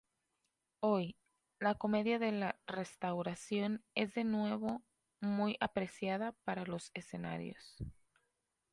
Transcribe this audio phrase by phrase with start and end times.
[0.79, 1.15] Hoy,
[1.59, 4.81] la comedia de la Restauración es de nuevo
[5.19, 7.77] muy apreciada para los escenarios.